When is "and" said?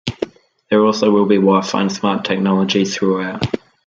1.81-1.91